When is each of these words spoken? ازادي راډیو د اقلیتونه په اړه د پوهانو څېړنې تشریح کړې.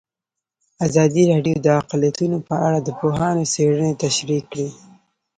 ازادي 0.87 1.23
راډیو 1.31 1.57
د 1.65 1.67
اقلیتونه 1.81 2.37
په 2.47 2.55
اړه 2.67 2.79
د 2.83 2.89
پوهانو 2.99 3.43
څېړنې 3.53 3.93
تشریح 4.03 4.41
کړې. 4.51 4.69